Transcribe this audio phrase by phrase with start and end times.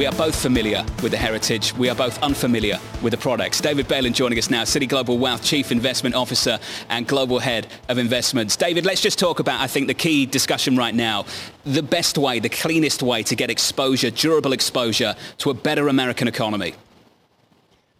[0.00, 1.76] We are both familiar with the heritage.
[1.76, 3.60] We are both unfamiliar with the products.
[3.60, 6.58] David Bailin joining us now, Citi Global Wealth Chief Investment Officer
[6.88, 8.56] and Global Head of Investments.
[8.56, 11.26] David, let's just talk about, I think, the key discussion right now.
[11.66, 16.28] The best way, the cleanest way to get exposure, durable exposure to a better American
[16.28, 16.72] economy.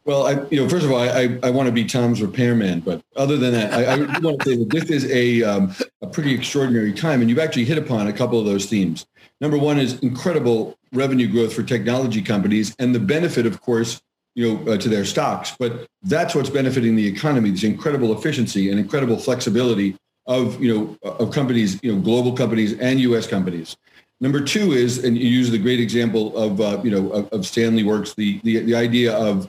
[0.04, 3.02] Well, I, you know, first of all, I, I want to be Tom's repairman, but
[3.16, 6.34] other than that, I, I want to say that this is a, um, a pretty
[6.34, 9.06] extraordinary time, and you've actually hit upon a couple of those themes.
[9.40, 14.00] Number one is incredible revenue growth for technology companies and the benefit, of course,
[14.34, 15.54] you know, uh, to their stocks.
[15.58, 19.96] But that's what's benefiting the economy, this incredible efficiency and incredible flexibility
[20.26, 23.26] of, you know, of companies, you know, global companies and U.S.
[23.26, 23.76] companies.
[24.20, 27.46] Number two is, and you use the great example of, uh, you know, of, of
[27.46, 29.48] Stanley Works, the, the, the idea of,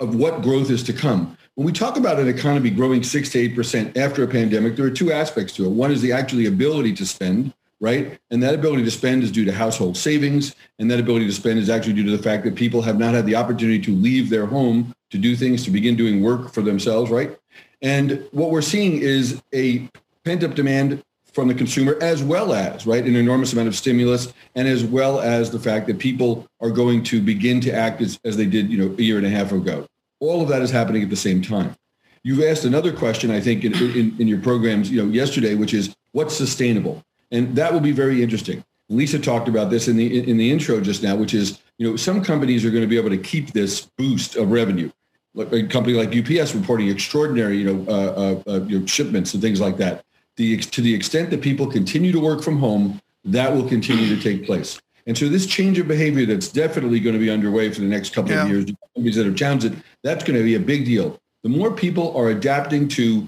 [0.00, 1.36] of what growth is to come.
[1.54, 4.86] When we talk about an economy growing six to eight percent after a pandemic, there
[4.86, 5.70] are two aspects to it.
[5.70, 8.18] One is the actually ability to spend, right?
[8.30, 10.54] And that ability to spend is due to household savings.
[10.78, 13.14] And that ability to spend is actually due to the fact that people have not
[13.14, 16.62] had the opportunity to leave their home to do things, to begin doing work for
[16.62, 17.36] themselves, right?
[17.82, 19.88] And what we're seeing is a
[20.24, 21.02] pent-up demand
[21.38, 25.20] from the consumer as well as, right, an enormous amount of stimulus and as well
[25.20, 28.68] as the fact that people are going to begin to act as, as they did,
[28.68, 29.86] you know, a year and a half ago.
[30.18, 31.76] All of that is happening at the same time.
[32.24, 35.74] You've asked another question, I think, in, in, in your programs, you know, yesterday, which
[35.74, 37.04] is what's sustainable?
[37.30, 38.64] And that will be very interesting.
[38.88, 41.94] Lisa talked about this in the in the intro just now, which is you know
[41.94, 44.90] some companies are going to be able to keep this boost of revenue.
[45.34, 49.34] Like a company like UPS reporting extraordinary you know, uh, uh, uh, you know shipments
[49.34, 50.04] and things like that.
[50.38, 54.22] The to the extent that people continue to work from home, that will continue to
[54.22, 54.80] take place.
[55.06, 58.14] And so this change of behavior that's definitely going to be underway for the next
[58.14, 58.44] couple yeah.
[58.44, 59.72] of years, companies that have challenged it,
[60.04, 61.18] that's going to be a big deal.
[61.42, 63.26] The more people are adapting to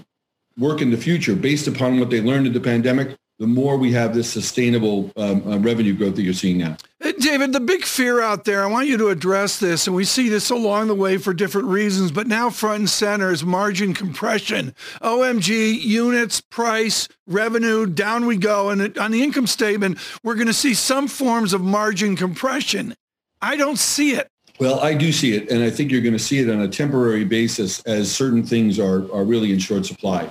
[0.57, 3.91] work in the future based upon what they learned in the pandemic, the more we
[3.91, 6.77] have this sustainable um, uh, revenue growth that you're seeing now.
[7.19, 10.29] David, the big fear out there, I want you to address this, and we see
[10.29, 14.75] this along the way for different reasons, but now front and center is margin compression.
[15.01, 18.69] OMG, units, price, revenue, down we go.
[18.69, 22.95] And on the income statement, we're going to see some forms of margin compression.
[23.41, 24.27] I don't see it.
[24.59, 26.67] Well, I do see it, and I think you're going to see it on a
[26.67, 30.29] temporary basis as certain things are, are really in short supply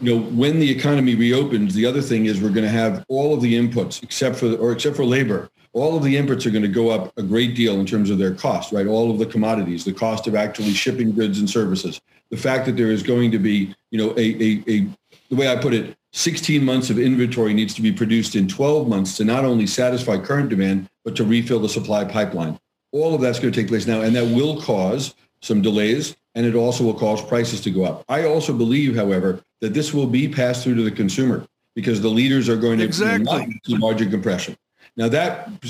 [0.00, 3.34] you know, when the economy reopens, the other thing is we're going to have all
[3.34, 6.62] of the inputs, except for or except for labor, all of the inputs are going
[6.62, 8.86] to go up a great deal in terms of their cost, right?
[8.86, 12.00] All of the commodities, the cost of actually shipping goods and services,
[12.30, 14.88] the fact that there is going to be, you know, a, a, a
[15.28, 18.88] the way I put it, 16 months of inventory needs to be produced in 12
[18.88, 22.58] months to not only satisfy current demand, but to refill the supply pipeline.
[22.90, 26.46] All of that's going to take place now, and that will cause some delays, and
[26.46, 28.04] it also will cause prices to go up.
[28.08, 32.08] I also believe, however, that this will be passed through to the consumer because the
[32.08, 33.60] leaders are going to exactly.
[33.64, 34.56] see margin compression.
[34.96, 35.60] Now that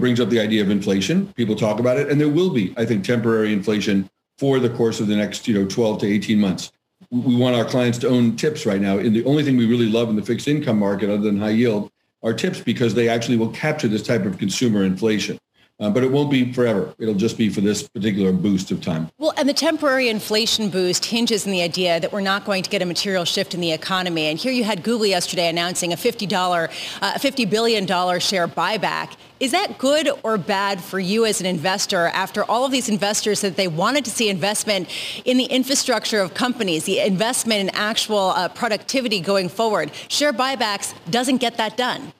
[0.00, 1.32] brings up the idea of inflation.
[1.34, 4.08] People talk about it, and there will be, I think, temporary inflation
[4.38, 6.72] for the course of the next, you know, 12 to 18 months.
[7.10, 8.98] We want our clients to own tips right now.
[8.98, 11.50] And the only thing we really love in the fixed income market, other than high
[11.50, 11.90] yield,
[12.22, 15.38] are tips because they actually will capture this type of consumer inflation.
[15.80, 16.92] Uh, but it won't be forever.
[16.98, 19.08] It'll just be for this particular boost of time.
[19.16, 22.70] Well, and the temporary inflation boost hinges on the idea that we're not going to
[22.70, 24.26] get a material shift in the economy.
[24.26, 26.68] And here you had Google yesterday announcing a $50,
[27.00, 29.14] uh, $50 billion share buyback.
[29.38, 33.40] Is that good or bad for you as an investor after all of these investors
[33.42, 34.88] that they wanted to see investment
[35.24, 39.92] in the infrastructure of companies, the investment in actual uh, productivity going forward?
[40.08, 42.12] Share buybacks doesn't get that done.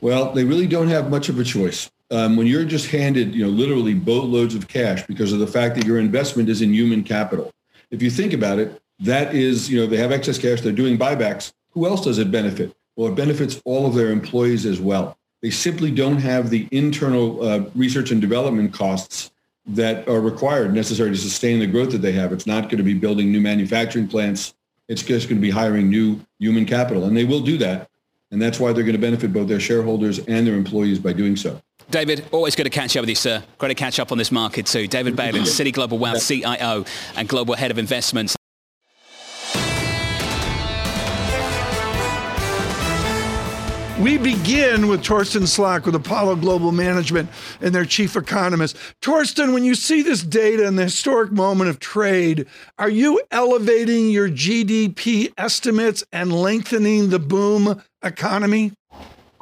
[0.00, 3.42] Well, they really don't have much of a choice um, when you're just handed, you
[3.44, 7.02] know, literally boatloads of cash because of the fact that your investment is in human
[7.02, 7.50] capital.
[7.90, 10.98] If you think about it, that is, you know, they have excess cash, they're doing
[10.98, 11.52] buybacks.
[11.70, 12.76] Who else does it benefit?
[12.96, 15.16] Well, it benefits all of their employees as well.
[15.40, 19.32] They simply don't have the internal uh, research and development costs
[19.66, 22.32] that are required, necessary to sustain the growth that they have.
[22.32, 24.54] It's not going to be building new manufacturing plants.
[24.88, 27.04] It's just going to be hiring new human capital.
[27.04, 27.88] And they will do that.
[28.30, 31.36] And that's why they're going to benefit both their shareholders and their employees by doing
[31.36, 31.60] so.
[31.92, 33.44] David, always good to catch up with you, sir.
[33.58, 34.88] Great to catch up on this market too.
[34.88, 36.86] David Bailin, Citi Global Wealth CIO
[37.16, 38.34] and Global Head of Investments.
[44.00, 47.28] We begin with Torsten Slok with Apollo Global Management
[47.60, 48.76] and their chief economist.
[49.02, 52.46] Torsten, when you see this data and the historic moment of trade,
[52.78, 58.72] are you elevating your GDP estimates and lengthening the boom economy?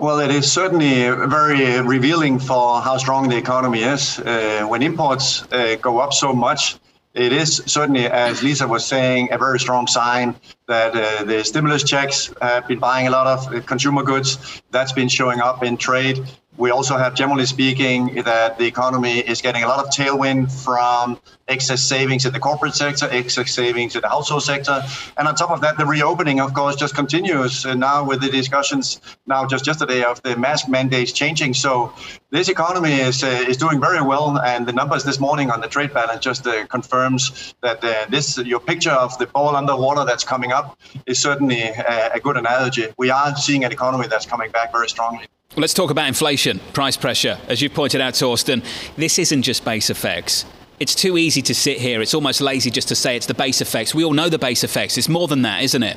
[0.01, 4.19] Well, it is certainly very revealing for how strong the economy is.
[4.19, 6.79] Uh, when imports uh, go up so much,
[7.13, 10.37] it is certainly, as Lisa was saying, a very strong sign
[10.69, 14.63] that uh, the stimulus checks have been buying a lot of consumer goods.
[14.71, 16.25] That's been showing up in trade.
[16.61, 21.19] We also have, generally speaking, that the economy is getting a lot of tailwind from
[21.49, 24.83] excess savings in the corporate sector, excess savings in the household sector.
[25.17, 28.29] And on top of that, the reopening, of course, just continues and now with the
[28.29, 31.55] discussions now just yesterday of the mask mandates changing.
[31.55, 31.95] So
[32.29, 34.39] this economy is uh, is doing very well.
[34.39, 38.37] And the numbers this morning on the trade balance just uh, confirms that uh, this
[38.37, 42.89] your picture of the ball underwater that's coming up is certainly a, a good analogy.
[42.99, 45.27] We are seeing an economy that's coming back very strongly.
[45.57, 47.37] Let's talk about inflation, price pressure.
[47.49, 48.65] As you've pointed out, Torsten,
[48.95, 50.45] this isn't just base effects.
[50.79, 52.01] It's too easy to sit here.
[52.01, 53.93] It's almost lazy just to say it's the base effects.
[53.93, 54.97] We all know the base effects.
[54.97, 55.97] It's more than that, isn't it?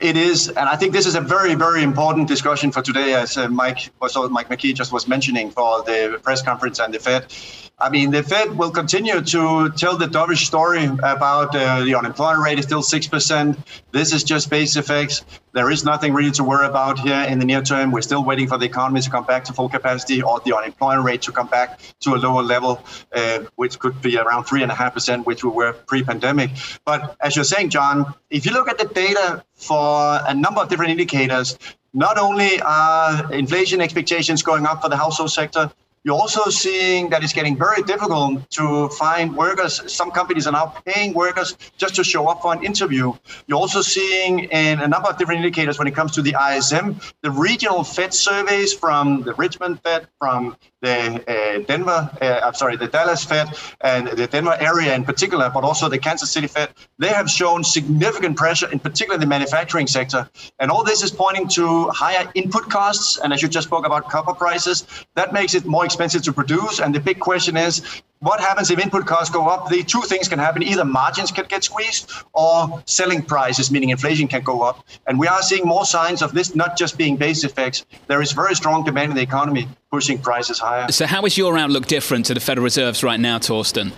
[0.00, 3.38] It is, and I think this is a very, very important discussion for today, as
[3.38, 7.32] uh, Mike, also Mike McKee just was mentioning for the press conference and the Fed.
[7.78, 12.44] I mean, the Fed will continue to tell the dovish story about uh, the unemployment
[12.44, 13.56] rate is still 6%.
[13.90, 15.24] This is just base effects.
[15.54, 17.90] There is nothing really to worry about here in the near term.
[17.90, 21.04] We're still waiting for the economy to come back to full capacity or the unemployment
[21.04, 22.82] rate to come back to a lower level,
[23.12, 26.52] uh, which could be around 3.5%, which we were pre pandemic.
[26.86, 30.70] But as you're saying, John, if you look at the data for a number of
[30.70, 31.58] different indicators,
[31.92, 35.70] not only are inflation expectations going up for the household sector,
[36.04, 39.80] you're also seeing that it's getting very difficult to find workers.
[39.92, 43.12] Some companies are now paying workers just to show up for an interview.
[43.46, 47.00] You're also seeing in a number of different indicators when it comes to the ISM,
[47.20, 52.76] the regional Fed surveys from the Richmond Fed, from the uh, Denver, uh, I'm sorry,
[52.76, 53.48] the Dallas Fed
[53.80, 57.64] and the Denver area in particular, but also the Kansas City Fed, they have shown
[57.64, 60.28] significant pressure, in particular the manufacturing sector.
[60.58, 63.18] And all this is pointing to higher input costs.
[63.18, 64.84] And as you just spoke about copper prices,
[65.14, 66.80] that makes it more expensive to produce.
[66.80, 69.68] And the big question is, what happens if input costs go up?
[69.68, 70.62] The two things can happen.
[70.62, 74.86] Either margins can get squeezed or selling prices, meaning inflation can go up.
[75.08, 77.84] And we are seeing more signs of this not just being base effects.
[78.06, 80.90] There is very strong demand in the economy pushing prices higher.
[80.92, 83.92] So how is your outlook different to the Federal Reserve's right now, Torsten?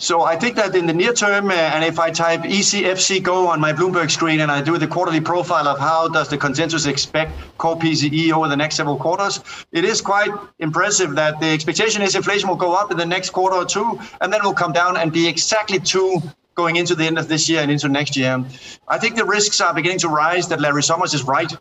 [0.00, 3.48] So I think that in the near term, uh, and if I type ECFC Go
[3.48, 6.86] on my Bloomberg screen and I do the quarterly profile of how does the consensus
[6.86, 9.40] expect core PCE over the next several quarters,
[9.72, 13.28] it is quite impressive that the expectation is inflation will go up in the next
[13.30, 16.22] quarter or two, and then will come down and be exactly two
[16.54, 18.42] going into the end of this year and into next year.
[18.88, 21.52] I think the risks are beginning to rise that Larry Summers is right.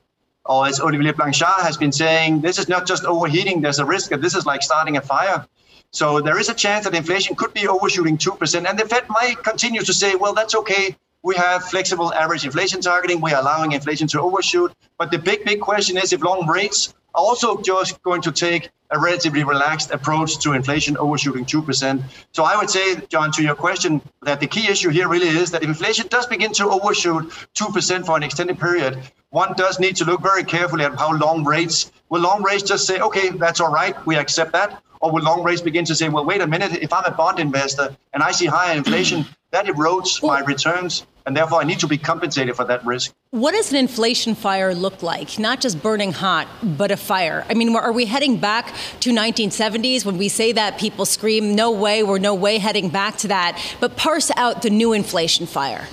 [0.45, 4.11] Or as Olivier Blanchard has been saying, this is not just overheating, there's a risk
[4.11, 5.45] that this is like starting a fire.
[5.91, 8.69] So there is a chance that inflation could be overshooting 2%.
[8.69, 10.95] And the Fed might continue to say, well, that's okay.
[11.23, 13.19] We have flexible average inflation targeting.
[13.21, 14.73] We are allowing inflation to overshoot.
[14.97, 18.69] But the big, big question is if long rates are also just going to take
[18.91, 22.01] a relatively relaxed approach to inflation overshooting 2%.
[22.31, 25.51] So I would say, John, to your question, that the key issue here really is
[25.51, 28.97] that if inflation does begin to overshoot 2% for an extended period,
[29.29, 32.87] one does need to look very carefully at how long rates will long rates just
[32.87, 36.09] say, okay, that's all right, we accept that, or will long rates begin to say,
[36.09, 39.65] well, wait a minute, if I'm a bond investor and I see higher inflation, that
[39.65, 43.13] erodes my returns, and therefore I need to be compensated for that risk.
[43.31, 45.39] What does an inflation fire look like?
[45.39, 47.45] Not just burning hot, but a fire.
[47.49, 50.05] I mean, are we heading back to 1970s?
[50.05, 53.59] When we say that, people scream, no way, we're no way heading back to that.
[53.79, 55.87] But parse out the new inflation fire.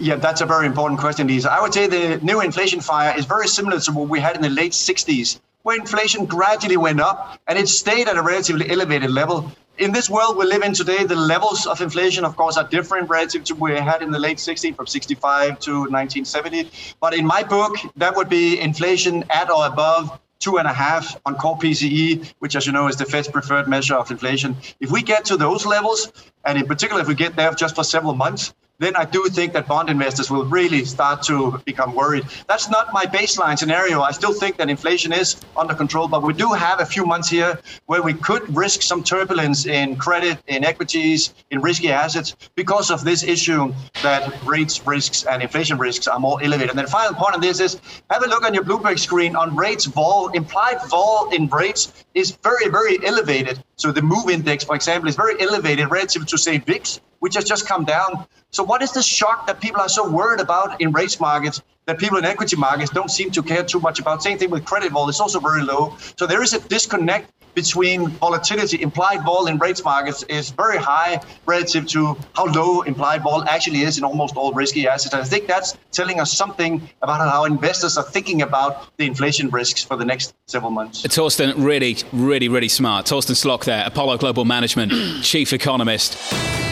[0.00, 1.50] Yeah, that's a very important question, Lisa.
[1.50, 4.42] I would say the new inflation fire is very similar to what we had in
[4.42, 9.10] the late 60s, where inflation gradually went up and it stayed at a relatively elevated
[9.10, 9.52] level.
[9.76, 13.10] In this world we live in today, the levels of inflation, of course, are different
[13.10, 16.70] relative to what we had in the late 60s, from 65 to 1970.
[17.02, 21.20] But in my book, that would be inflation at or above two and a half
[21.26, 24.56] on core PCE, which, as you know, is the Fed's preferred measure of inflation.
[24.80, 26.10] If we get to those levels,
[26.46, 29.52] and in particular, if we get there just for several months, then I do think
[29.54, 32.24] that bond investors will really start to become worried.
[32.46, 34.02] That's not my baseline scenario.
[34.02, 37.28] I still think that inflation is under control, but we do have a few months
[37.28, 42.90] here where we could risk some turbulence in credit, in equities, in risky assets because
[42.90, 46.70] of this issue that rates risks and inflation risks are more elevated.
[46.70, 47.80] And the final point on this is
[48.10, 50.28] have a look on your Bloomberg screen on rates vol.
[50.28, 53.62] Implied vol in rates is very, very elevated.
[53.74, 57.44] So the move index, for example, is very elevated relative to say VIX, which has
[57.44, 58.26] just come down.
[58.50, 61.62] So what is the shock that people are so worried about in rates markets?
[61.88, 64.22] that people in equity markets don't seem to care too much about.
[64.22, 65.96] Same thing with credit vol; it's also very low.
[66.18, 68.80] So there is a disconnect between volatility.
[68.82, 73.80] Implied vol in rates markets is very high relative to how low implied vol actually
[73.80, 75.14] is in almost all risky assets.
[75.14, 79.48] And I think that's telling us something about how investors are thinking about the inflation
[79.48, 81.02] risks for the next several months.
[81.02, 83.06] Torsten, really, really, really smart.
[83.06, 86.67] Torsten Slok there, Apollo Global Management Chief Economist.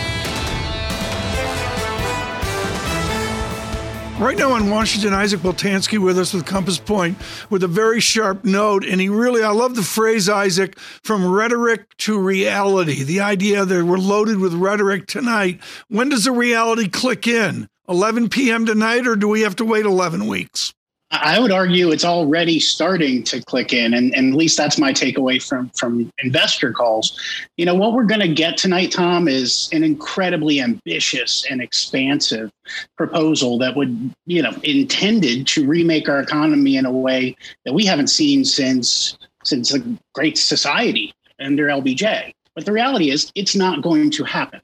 [4.19, 7.19] Right now in Washington, Isaac Boltansky with us with Compass Point
[7.51, 8.83] with a very sharp note.
[8.83, 13.05] And he really, I love the phrase, Isaac, from rhetoric to reality.
[13.05, 15.61] The idea that we're loaded with rhetoric tonight.
[15.89, 17.69] When does the reality click in?
[17.91, 18.65] 11 p.m.
[18.65, 20.73] tonight, or do we have to wait 11 weeks?
[21.13, 24.93] I would argue it's already starting to click in, and, and at least that's my
[24.93, 27.19] takeaway from from investor calls.
[27.57, 32.51] You know, what we're going to get tonight, Tom, is an incredibly ambitious and expansive
[32.97, 37.85] proposal that would, you know, intended to remake our economy in a way that we
[37.85, 42.33] haven't seen since since the Great Society under LBJ.
[42.57, 44.61] But the reality is, it's not going to happen.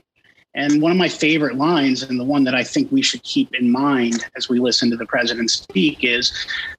[0.55, 3.55] And one of my favorite lines, and the one that I think we should keep
[3.55, 6.33] in mind as we listen to the president speak, is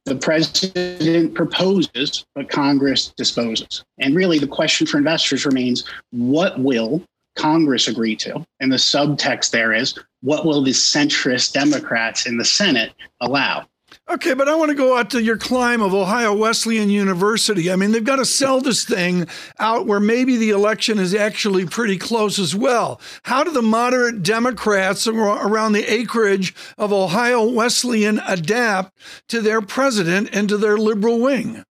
[0.06, 3.84] the president proposes, but Congress disposes.
[4.00, 7.04] And really, the question for investors remains what will
[7.36, 8.46] Congress agree to?
[8.60, 13.66] And the subtext there is what will the centrist Democrats in the Senate allow?
[14.10, 17.72] Okay, but I want to go out to your climb of Ohio Wesleyan University.
[17.72, 19.28] I mean, they've got to sell this thing
[19.60, 23.00] out where maybe the election is actually pretty close as well.
[23.24, 28.98] How do the moderate Democrats around the acreage of Ohio Wesleyan adapt
[29.30, 31.64] to their president and to their liberal wing?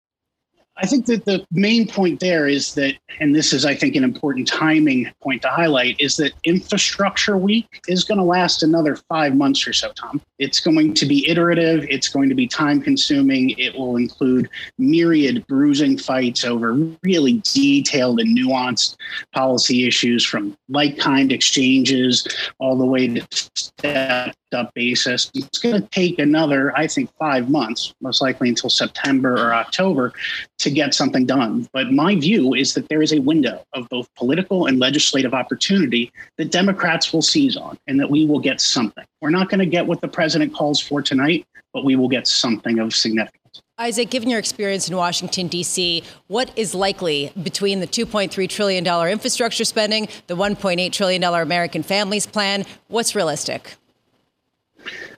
[0.76, 4.04] I think that the main point there is that, and this is, I think, an
[4.04, 9.34] important timing point to highlight, is that infrastructure week is going to last another five
[9.34, 10.22] months or so, Tom.
[10.38, 14.48] It's going to be iterative, it's going to be time consuming, it will include
[14.78, 16.72] myriad bruising fights over
[17.02, 18.96] really detailed and nuanced
[19.34, 22.26] policy issues from like kind exchanges
[22.58, 25.30] all the way to stepped up basis.
[25.34, 30.12] It's going to take another, I think, five months, most likely until September or October,
[30.58, 31.68] to get something done.
[31.72, 36.12] But my view is that there is a window of both political and legislative opportunity
[36.38, 39.04] that Democrats will seize on and that we will get something.
[39.20, 42.26] We're not going to get what the president calls for tonight, but we will get
[42.26, 43.40] something of significance.
[43.78, 49.64] Isaac, given your experience in Washington, D.C., what is likely between the $2.3 trillion infrastructure
[49.64, 52.66] spending, the $1.8 trillion American Families Plan?
[52.88, 53.76] What's realistic?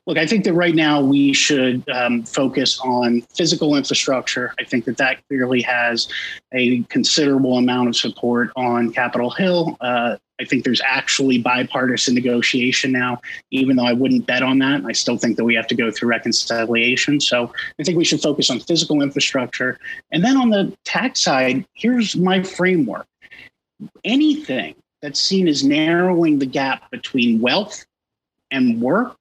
[0.06, 4.52] Look, I think that right now we should um, focus on physical infrastructure.
[4.58, 6.08] I think that that clearly has
[6.52, 9.76] a considerable amount of support on Capitol Hill.
[9.80, 13.20] Uh, I think there's actually bipartisan negotiation now,
[13.52, 14.84] even though I wouldn't bet on that.
[14.84, 17.20] I still think that we have to go through reconciliation.
[17.20, 19.78] So I think we should focus on physical infrastructure.
[20.10, 23.06] And then on the tax side, here's my framework
[24.04, 27.84] anything that's seen as narrowing the gap between wealth
[28.50, 29.16] and work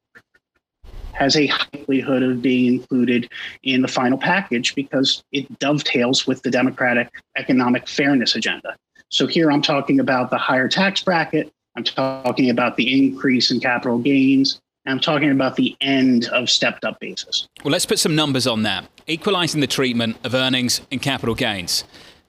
[1.14, 3.30] has a likelihood of being included
[3.64, 8.76] in the final package because it dovetails with the Democratic economic fairness agenda.
[9.10, 11.52] So here I'm talking about the higher tax bracket.
[11.76, 14.60] I'm talking about the increase in capital gains.
[14.86, 17.48] I'm talking about the end of stepped up basis.
[17.64, 18.86] Well, let's put some numbers on that.
[19.08, 21.84] Equalizing the treatment of earnings and capital gains.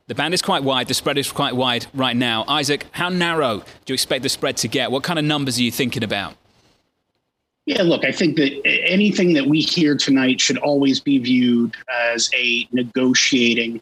[0.09, 2.45] The band is quite wide, the spread is quite wide right now.
[2.49, 4.91] Isaac, how narrow do you expect the spread to get?
[4.91, 6.35] What kind of numbers are you thinking about?
[7.67, 11.77] Yeah, look, I think that anything that we hear tonight should always be viewed
[12.13, 13.81] as a negotiating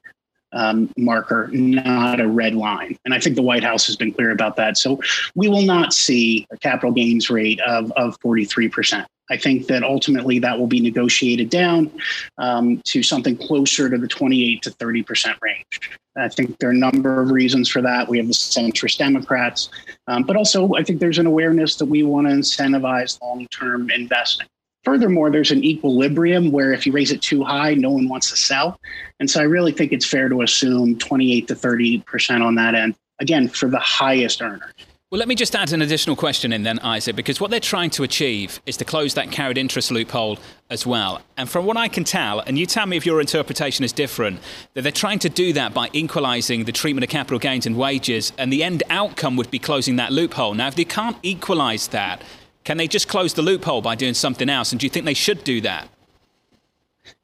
[0.53, 2.99] um, marker, not a red line.
[3.05, 4.77] And I think the White House has been clear about that.
[4.77, 5.01] So
[5.35, 9.07] we will not see a capital gains rate of, of 43%.
[9.31, 11.91] I think that ultimately that will be negotiated down
[12.39, 15.99] um, to something closer to the 28 to 30% range.
[16.17, 18.09] I think there are a number of reasons for that.
[18.09, 19.71] We have the centrist Democrats,
[20.09, 23.91] um, but also I think there's an awareness that we want to incentivize long term
[23.91, 24.49] investing.
[24.85, 28.37] Furthermore, there's an equilibrium where if you raise it too high, no one wants to
[28.37, 28.81] sell.
[29.21, 32.95] And so I really think it's fair to assume 28 to 30% on that end,
[33.19, 34.73] again, for the highest earners.
[35.11, 37.91] Well, let me just add an additional question in then, Isaac, because what they're trying
[37.91, 40.39] to achieve is to close that carried interest loophole
[40.71, 41.21] as well.
[41.37, 44.39] And from what I can tell, and you tell me if your interpretation is different,
[44.75, 48.33] that they're trying to do that by equalising the treatment of capital gains and wages,
[48.39, 50.55] and the end outcome would be closing that loophole.
[50.55, 52.23] Now, if they can't equalise that,
[52.63, 54.71] can they just close the loophole by doing something else?
[54.71, 55.89] And do you think they should do that?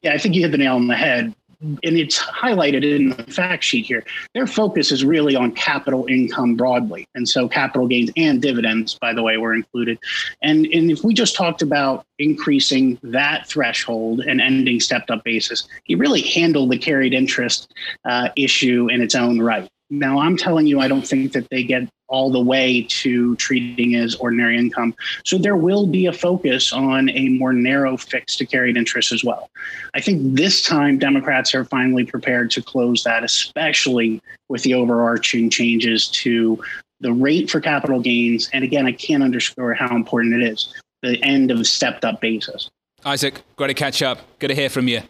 [0.01, 3.23] Yeah, I think you hit the nail on the head and it's highlighted in the
[3.31, 7.07] fact sheet here, their focus is really on capital income broadly.
[7.15, 9.97] And so capital gains and dividends, by the way, were included.
[10.41, 15.67] And, and if we just talked about increasing that threshold and ending stepped up basis,
[15.85, 17.73] he really handled the carried interest
[18.05, 19.67] uh, issue in its own right.
[19.89, 23.95] Now, I'm telling you, I don't think that they get all the way to treating
[23.95, 24.95] as ordinary income.
[25.25, 29.23] So there will be a focus on a more narrow fix to carried interest as
[29.23, 29.49] well.
[29.93, 35.49] I think this time Democrats are finally prepared to close that, especially with the overarching
[35.49, 36.61] changes to
[36.99, 38.49] the rate for capital gains.
[38.53, 40.73] And again, I can't underscore how important it is
[41.03, 42.69] the end of stepped up basis.
[43.05, 44.19] Isaac, great to catch up.
[44.39, 45.01] Good to hear from you.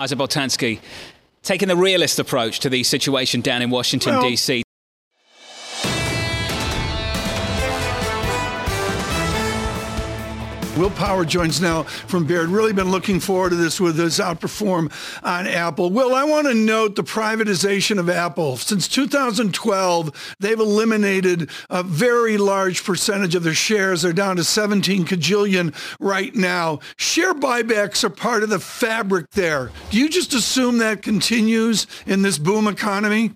[0.00, 0.80] Isaac Boltansky
[1.42, 4.63] taking the realist approach to the situation down in Washington, well, D.C.
[10.76, 12.48] Will Power joins now from Baird.
[12.48, 15.90] Really been looking forward to this with his outperform on Apple.
[15.90, 18.56] Will, I want to note the privatization of Apple.
[18.56, 24.02] Since 2012, they've eliminated a very large percentage of their shares.
[24.02, 26.80] They're down to 17 cajillion right now.
[26.96, 29.70] Share buybacks are part of the fabric there.
[29.90, 33.32] Do you just assume that continues in this boom economy?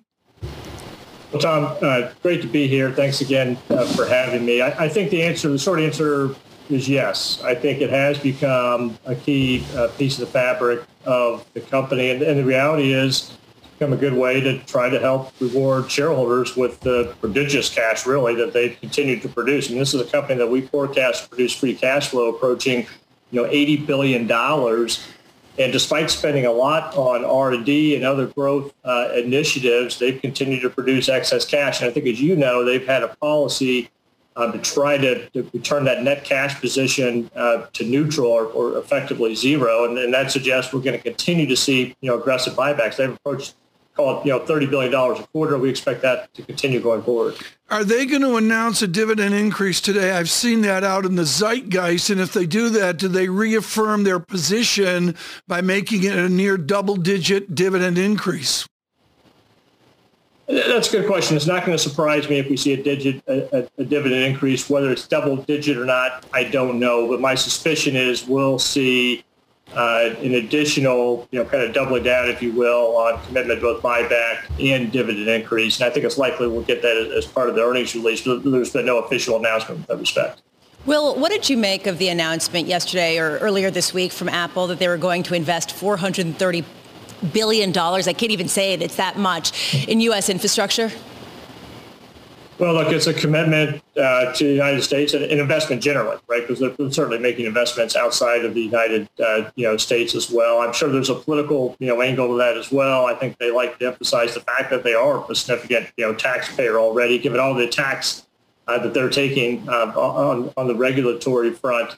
[1.31, 2.91] Well, Tom, uh, great to be here.
[2.91, 4.61] Thanks again uh, for having me.
[4.61, 6.35] I, I, think the answer, the short answer
[6.69, 7.41] is yes.
[7.43, 12.11] I think it has become a key uh, piece of the fabric of the company.
[12.11, 15.89] And, and, the reality is it's become a good way to try to help reward
[15.89, 19.69] shareholders with the prodigious cash, really, that they've continued to produce.
[19.69, 22.85] And this is a company that we forecast to produce free cash flow approaching,
[23.31, 24.29] you know, $80 billion.
[25.59, 30.69] And despite spending a lot on R&D and other growth uh, initiatives, they've continued to
[30.69, 31.81] produce excess cash.
[31.81, 33.89] And I think, as you know, they've had a policy
[34.39, 38.77] uh, to try to, to, return that net cash position uh, to neutral or, or
[38.77, 39.83] effectively zero.
[39.83, 42.95] And, and, that suggests we're going to continue to see, you know, aggressive buybacks.
[42.95, 43.55] They've approached,
[43.95, 45.57] call it, you know, $30 billion a quarter.
[45.57, 47.35] We expect that to continue going forward.
[47.69, 50.11] Are they going to announce a dividend increase today?
[50.11, 52.09] I've seen that out in the zeitgeist.
[52.09, 55.15] And if they do that, do they reaffirm their position
[55.49, 58.65] by making it a near double digit dividend increase?
[60.49, 61.37] That's a good question.
[61.37, 64.67] It's not going to surprise me if we see a digit a, a, dividend increase,
[64.67, 66.25] whether it's double digit or not.
[66.33, 69.23] I don't know, but my suspicion is we'll see
[69.75, 73.83] uh, an additional, you know, kind of doubling down, if you will, on commitment both
[73.83, 75.79] buyback and dividend increase.
[75.79, 78.23] And I think it's likely we'll get that as, part of the earnings release.
[78.23, 80.41] There's been no official announcement in that respect.
[80.87, 84.65] Will, what did you make of the announcement yesterday or earlier this week from Apple
[84.67, 86.63] that they were going to invest 430
[87.33, 88.07] billion dollars.
[88.07, 88.81] I can't even say it.
[88.81, 90.29] It's that much in U.S.
[90.29, 90.91] infrastructure.
[92.59, 96.45] Well, look, it's a commitment uh, to the United States and, and, investment generally, right?
[96.45, 100.59] Because they're certainly making investments outside of the United, uh, you know, States as well.
[100.59, 103.05] I'm sure there's a political, you know, angle to that as well.
[103.05, 106.13] I think they like to emphasize the fact that they are a significant, you know,
[106.13, 108.27] taxpayer already, given all the tax
[108.67, 111.97] uh, that they're taking uh, on on the regulatory front.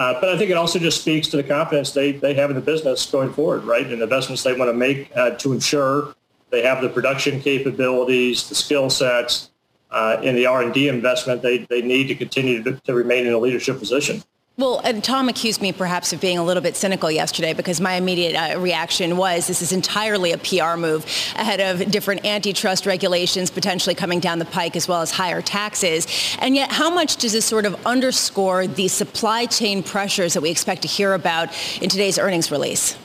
[0.00, 2.56] Uh, but I think it also just speaks to the confidence they, they have in
[2.56, 3.86] the business going forward, right?
[3.86, 6.14] And the investments they want to make uh, to ensure
[6.48, 9.50] they have the production capabilities, the skill sets,
[9.90, 13.38] uh, and the R&D investment they, they need to continue to, to remain in a
[13.38, 14.22] leadership position.
[14.60, 17.94] Well, and Tom accused me perhaps of being a little bit cynical yesterday because my
[17.94, 23.50] immediate uh, reaction was this is entirely a PR move ahead of different antitrust regulations
[23.50, 26.06] potentially coming down the pike as well as higher taxes.
[26.40, 30.50] And yet, how much does this sort of underscore the supply chain pressures that we
[30.50, 31.48] expect to hear about
[31.80, 32.98] in today's earnings release?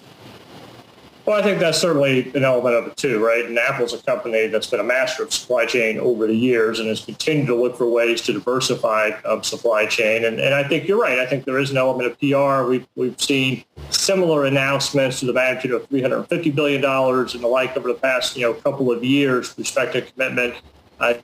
[1.25, 3.43] Well, I think that's certainly an element of it too, right?
[3.43, 6.87] And Apple's a company that's been a master of supply chain over the years and
[6.87, 10.25] has continued to look for ways to diversify um, supply chain.
[10.25, 11.17] And, and I think you're right.
[11.17, 12.69] I think there is an element of PR.
[12.69, 17.87] We've, we've seen similar announcements to the magnitude of $350 billion and the like over
[17.87, 20.53] the past, you know, couple of years with respect to commitment.
[20.99, 21.15] Uh,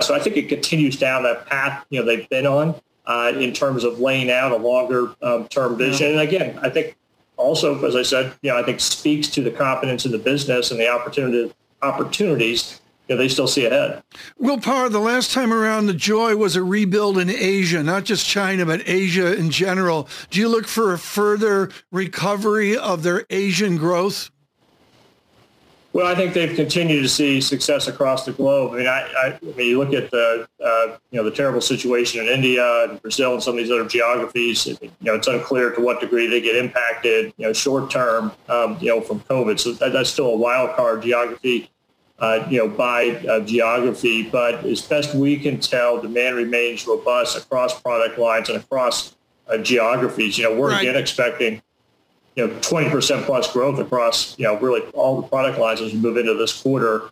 [0.00, 3.52] so I think it continues down that path, you know, they've been on uh, in
[3.52, 6.12] terms of laying out a longer um, term vision.
[6.12, 6.96] And again, I think
[7.38, 10.70] also, as I said, you know, I think speaks to the confidence in the business
[10.70, 14.02] and the opportunity opportunities you know, they still see ahead.
[14.36, 18.26] Will Power, the last time around, the joy was a rebuild in Asia, not just
[18.26, 20.08] China, but Asia in general.
[20.30, 24.30] Do you look for a further recovery of their Asian growth?
[25.94, 28.74] Well, I think they've continued to see success across the globe.
[28.74, 31.62] I mean, I, I, I mean, you look at the, uh, you know, the terrible
[31.62, 34.66] situation in India and Brazil and some of these other geographies.
[34.66, 38.76] You know, it's unclear to what degree they get impacted, you know, short term, um,
[38.80, 39.58] you know, from COVID.
[39.58, 41.70] So that, that's still a wild card geography,
[42.18, 44.28] uh, you know, by uh, geography.
[44.28, 49.16] But as best we can tell, demand remains robust across product lines and across
[49.48, 50.36] uh, geographies.
[50.36, 50.82] You know, we're right.
[50.82, 51.62] again expecting
[52.38, 55.98] you know 20% plus growth across you know really all the product lines as we
[55.98, 57.10] move into this quarter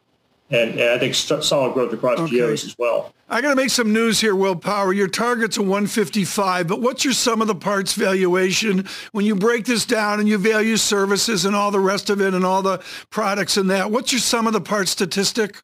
[0.51, 2.37] and, and I think solid growth across okay.
[2.37, 3.12] geos as well.
[3.29, 4.93] I got to make some news here, Will Power.
[4.93, 9.65] Your target's a 155, but what's your sum of the parts valuation when you break
[9.65, 12.81] this down and you value services and all the rest of it and all the
[13.11, 13.91] products and that?
[13.91, 15.61] What's your sum of the parts statistic?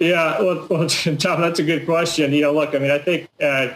[0.00, 2.32] Yeah, well, well, Tom, that's a good question.
[2.32, 3.74] You know, look, I mean, I think uh,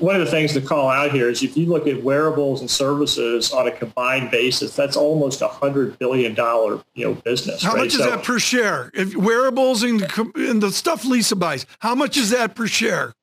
[0.00, 2.68] one of the things to call out here is if you look at wearables and
[2.68, 7.62] services on a combined basis, that's almost a hundred billion dollar you know business.
[7.62, 7.84] How right?
[7.84, 8.90] much is so, that per share?
[8.94, 10.02] If wearables and,
[10.34, 13.14] and the stuff Lisa buys, how much is that per share?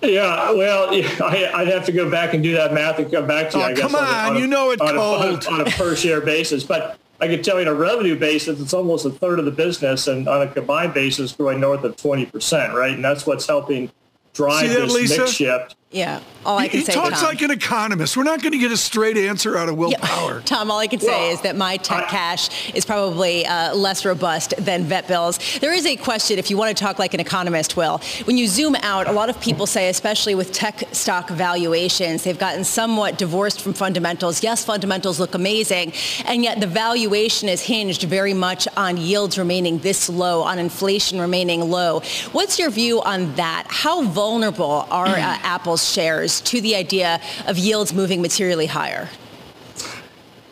[0.00, 3.50] Yeah, well, I, would have to go back and do that math and come back
[3.50, 3.64] to you.
[3.64, 5.20] Oh, I guess, come on, on, a, you know it on cold.
[5.20, 7.74] A, on, a, on a per share basis, but I could tell you on a
[7.74, 11.60] revenue basis, it's almost a third of the business, and on a combined basis, growing
[11.60, 12.92] north of 20%, right?
[12.92, 13.90] And that's what's helping
[14.34, 15.18] drive that, this Lisa?
[15.20, 16.92] mix shift yeah, all I can he, say.
[16.92, 18.14] He talks Tom, like an economist.
[18.14, 20.40] We're not going to get a straight answer out of Will yeah, Power.
[20.44, 23.74] Tom, all I can say well, is that my tech I, cash is probably uh,
[23.74, 25.38] less robust than vet bills.
[25.60, 28.02] There is a question, if you want to talk like an economist, Will.
[28.24, 32.38] When you zoom out, a lot of people say, especially with tech stock valuations, they've
[32.38, 34.42] gotten somewhat divorced from fundamentals.
[34.42, 35.94] Yes, fundamentals look amazing,
[36.26, 41.18] and yet the valuation is hinged very much on yields remaining this low, on inflation
[41.18, 42.00] remaining low.
[42.32, 43.64] What's your view on that?
[43.68, 45.38] How vulnerable are uh,
[45.84, 49.08] Shares to the idea of yields moving materially higher?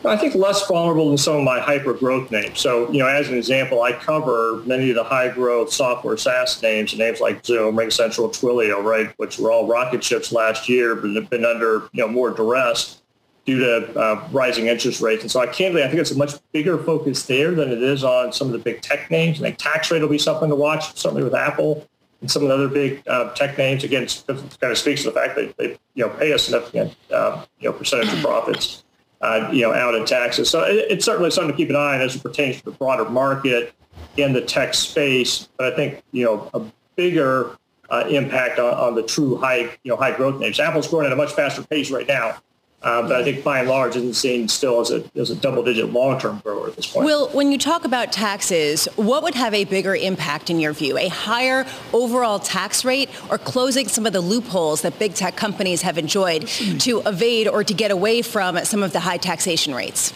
[0.05, 2.59] I think less vulnerable than some of my hyper growth names.
[2.59, 6.61] So, you know, as an example, I cover many of the high growth software SaaS
[6.61, 11.11] names, names like Zoom, RingCentral, Twilio, right, which were all rocket ships last year, but
[11.15, 13.01] have been under, you know, more duress
[13.45, 15.23] due to uh, rising interest rates.
[15.23, 18.03] And so I candidly, I think it's a much bigger focus there than it is
[18.03, 19.39] on some of the big tech names.
[19.39, 21.87] I think tax rate will be something to watch, certainly with Apple
[22.21, 23.83] and some of the other big uh, tech names.
[23.83, 26.95] Again, it kind of speaks to the fact that they you know pay a significant
[27.11, 28.83] uh, you know percentage of profits
[29.21, 30.49] uh, you know out in taxes.
[30.49, 32.71] So it, it's certainly something to keep an eye on as it pertains to the
[32.71, 33.73] broader market
[34.17, 35.47] in the tech space.
[35.57, 36.61] But I think you know a
[36.95, 37.57] bigger
[37.89, 40.59] uh, impact on, on the true high you know high growth names.
[40.59, 42.37] Apple's growing at a much faster pace right now.
[42.83, 45.91] Uh, but I think by and large, isn't seen still as a, as a double-digit
[45.91, 47.05] long-term grower at this point.
[47.05, 50.95] Will, when you talk about taxes, what would have a bigger impact in your view?
[50.95, 55.81] A higher overall tax rate or closing some of the loopholes that big tech companies
[55.81, 60.13] have enjoyed to evade or to get away from some of the high taxation rates?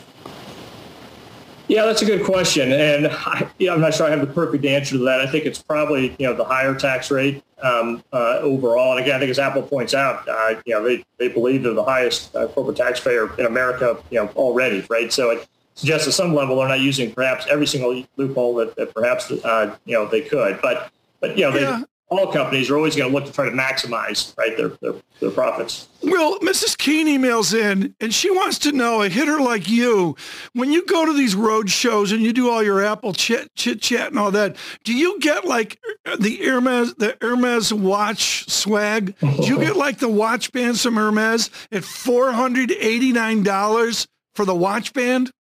[1.68, 4.98] Yeah, that's a good question, and I, am not sure I have the perfect answer
[4.98, 5.22] to that.
[5.22, 8.92] I think it's probably you know the higher tax rate um, uh, overall.
[8.92, 11.74] And again, I think as Apple points out, uh, you know they, they believe they're
[11.74, 15.12] the highest uh, corporate taxpayer in America, you know already, right?
[15.12, 18.94] So it suggests at some level they're not using perhaps every single loophole that, that
[18.94, 22.94] perhaps uh, you know they could, but but you know yeah all companies are always
[22.94, 25.88] going to look to try to maximize right their, their, their profits.
[26.04, 26.78] Well, Mrs.
[26.78, 30.18] Keene emails in and she wants to know a hitter like you,
[30.52, 33.82] when you go to these road shows and you do all your Apple chit chit
[33.82, 35.80] chat and all that, do you get like
[36.20, 39.18] the Hermes the Hermes watch swag?
[39.20, 44.06] do you get like the watch bands from Hermes at four hundred eighty nine dollars
[44.36, 45.32] for the watch band?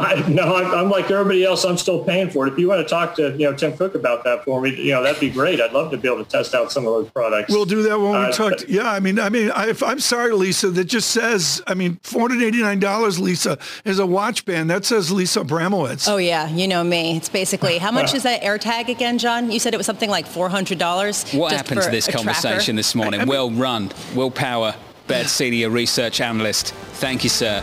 [0.00, 1.64] I, no, I'm, I'm, like everybody else.
[1.64, 2.52] I'm still paying for it.
[2.52, 4.92] If you want to talk to you know Tim Cook about that for me, you
[4.92, 5.60] know that'd be great.
[5.60, 7.52] I'd love to be able to test out some of those products.
[7.52, 8.58] We'll do that when we uh, talk.
[8.58, 10.70] To, yeah, I mean, I mean, I, am sorry, Lisa.
[10.70, 14.70] That just says, I mean, four hundred eighty nine dollars, Lisa, is a watch band.
[14.70, 16.08] That says Lisa Abramowicz.
[16.08, 17.16] Oh yeah, you know me.
[17.16, 19.50] It's basically how much is that AirTag again, John?
[19.50, 21.30] You said it was something like four hundred dollars.
[21.32, 22.72] What happened to this conversation tracker?
[22.72, 23.14] this morning?
[23.20, 24.74] I mean, well run, Will Power,
[25.06, 26.72] Baird Senior Research Analyst.
[26.72, 27.62] Thank you, sir.